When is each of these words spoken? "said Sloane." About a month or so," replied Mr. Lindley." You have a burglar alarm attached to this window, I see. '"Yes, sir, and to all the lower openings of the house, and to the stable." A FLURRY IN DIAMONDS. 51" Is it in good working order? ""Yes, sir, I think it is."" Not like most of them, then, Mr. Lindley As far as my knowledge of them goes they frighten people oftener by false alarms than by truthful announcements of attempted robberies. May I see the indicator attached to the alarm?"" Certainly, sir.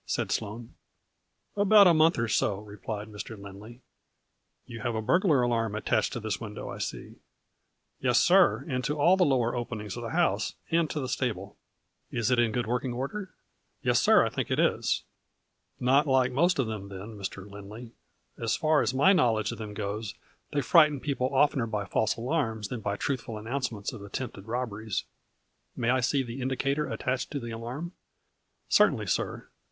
"said 0.17 0.31
Sloane." 0.31 0.73
About 1.55 1.85
a 1.85 1.93
month 1.93 2.17
or 2.17 2.27
so," 2.27 2.61
replied 2.61 3.07
Mr. 3.09 3.39
Lindley." 3.39 3.81
You 4.65 4.79
have 4.81 4.95
a 4.95 5.01
burglar 5.03 5.43
alarm 5.43 5.75
attached 5.75 6.11
to 6.13 6.19
this 6.19 6.41
window, 6.41 6.69
I 6.69 6.79
see. 6.79 7.17
'"Yes, 8.01 8.19
sir, 8.19 8.65
and 8.67 8.83
to 8.85 8.99
all 8.99 9.15
the 9.15 9.23
lower 9.27 9.55
openings 9.55 9.95
of 9.95 10.01
the 10.01 10.09
house, 10.09 10.55
and 10.71 10.89
to 10.89 10.99
the 10.99 11.07
stable." 11.07 11.55
A 12.11 12.17
FLURRY 12.17 12.17
IN 12.17 12.17
DIAMONDS. 12.17 12.17
51" 12.17 12.19
Is 12.19 12.31
it 12.31 12.39
in 12.43 12.51
good 12.51 12.67
working 12.67 12.93
order? 12.93 13.29
""Yes, 13.83 13.99
sir, 13.99 14.25
I 14.25 14.29
think 14.29 14.49
it 14.49 14.57
is."" 14.57 15.03
Not 15.89 16.07
like 16.07 16.31
most 16.31 16.57
of 16.57 16.65
them, 16.65 16.89
then, 16.89 17.15
Mr. 17.15 17.47
Lindley 17.47 17.93
As 18.39 18.55
far 18.55 18.81
as 18.81 18.95
my 18.95 19.13
knowledge 19.13 19.51
of 19.51 19.59
them 19.59 19.75
goes 19.75 20.15
they 20.51 20.61
frighten 20.61 20.99
people 20.99 21.29
oftener 21.31 21.67
by 21.67 21.85
false 21.85 22.15
alarms 22.15 22.69
than 22.69 22.79
by 22.81 22.95
truthful 22.97 23.37
announcements 23.37 23.93
of 23.93 24.01
attempted 24.01 24.47
robberies. 24.47 25.03
May 25.75 25.91
I 25.91 25.99
see 25.99 26.23
the 26.23 26.41
indicator 26.41 26.87
attached 26.89 27.29
to 27.29 27.39
the 27.39 27.51
alarm?"" 27.51 27.91
Certainly, 28.67 29.05
sir. 29.05 29.47